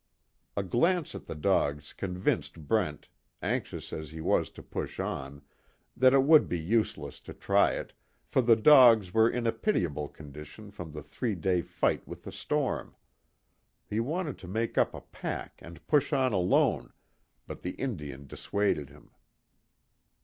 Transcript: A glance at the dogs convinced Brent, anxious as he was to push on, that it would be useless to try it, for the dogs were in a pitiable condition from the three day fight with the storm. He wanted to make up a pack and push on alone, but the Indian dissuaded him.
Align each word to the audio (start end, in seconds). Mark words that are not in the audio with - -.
A 0.57 0.63
glance 0.63 1.13
at 1.13 1.27
the 1.27 1.35
dogs 1.35 1.93
convinced 1.93 2.67
Brent, 2.67 3.07
anxious 3.43 3.93
as 3.93 4.09
he 4.09 4.19
was 4.19 4.49
to 4.49 4.63
push 4.63 4.99
on, 4.99 5.43
that 5.95 6.11
it 6.11 6.23
would 6.23 6.49
be 6.49 6.57
useless 6.59 7.19
to 7.19 7.35
try 7.35 7.73
it, 7.73 7.93
for 8.25 8.41
the 8.41 8.55
dogs 8.55 9.13
were 9.13 9.29
in 9.29 9.45
a 9.45 9.51
pitiable 9.51 10.07
condition 10.09 10.71
from 10.71 10.91
the 10.91 11.03
three 11.03 11.35
day 11.35 11.61
fight 11.61 12.07
with 12.07 12.23
the 12.23 12.31
storm. 12.31 12.95
He 13.85 13.99
wanted 13.99 14.39
to 14.39 14.47
make 14.47 14.75
up 14.75 14.95
a 14.95 15.01
pack 15.01 15.59
and 15.59 15.85
push 15.85 16.11
on 16.11 16.33
alone, 16.33 16.93
but 17.45 17.61
the 17.61 17.73
Indian 17.73 18.25
dissuaded 18.25 18.89
him. 18.89 19.11